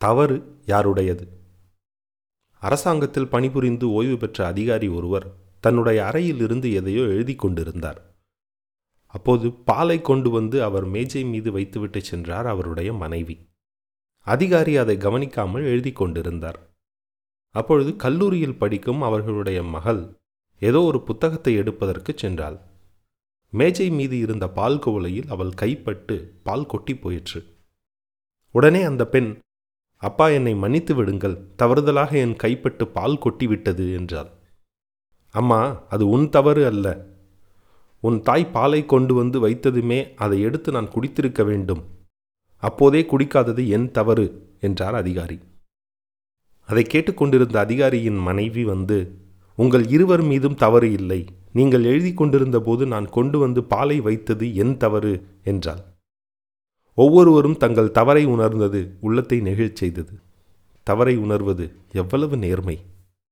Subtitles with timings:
[0.00, 0.36] தவறு
[0.66, 1.24] யாருடையது?
[2.62, 5.26] அரசாங்கத்தில் பணிபுரிந்து ஓய்வு பெற்ற அதிகாரி ஒருவர்
[5.60, 7.98] தன்னுடைய அறையில் இருந்து எதையோ எழுதி கொண்டிருந்தார்.
[9.06, 13.36] அப்போது பாலை கொண்டு வந்து அவர் மேஜை மீது வைத்துவிட்டு சென்றார் அவருடைய மனைவி.
[14.26, 16.58] அதிகாரி அதை கவனிக்காமல் எழுதி கொண்டிருந்தார்.
[17.54, 20.02] அப்பொழுது கல்லூரியில் படிக்கும் அவர்களுடைய மகள்
[20.62, 22.58] ஏதோ ஒரு புத்தகத்தை எடுப்பதற்கு சென்றாள்.
[23.52, 27.42] மேஜை மீது இருந்த பால் குவளையில் அவள் கைப்பட்டு பால் கொட்டி போயிற்று.
[28.54, 29.30] உடனே அந்த பெண்
[30.02, 34.30] அப்பா என்னை மன்னித்து விடுங்கள் தவறுதலாக என் கைப்பட்டு பால் கொட்டிவிட்டது என்றாள்.
[35.34, 36.86] அம்மா அது உன் தவறு அல்ல.
[38.02, 41.82] உன் தாய் பாலை கொண்டு வந்து வைத்ததுமே அதை எடுத்து நான் குடித்திருக்க வேண்டும்.
[42.62, 44.26] அப்போதே குடிக்காதது என் தவறு
[44.60, 45.38] என்றார் அதிகாரி.
[46.68, 48.98] அதை கேட்டுக்கொண்டிருந்த அதிகாரியின் மனைவி வந்து
[49.58, 51.20] உங்கள் இருவர் மீதும் தவறு இல்லை.
[51.52, 55.14] நீங்கள் எழுதி கொண்டிருந்த போது நான் கொண்டு வந்து பாலை வைத்தது என் தவறு
[55.44, 55.82] என்றாள்.
[57.02, 60.14] ஒவ்வொருவரும் தங்கள் தவறை உணர்ந்தது உள்ளத்தை நெகிழச் செய்தது.
[60.86, 62.76] தவறை உணர்வது எவ்வளவு நேர்மை?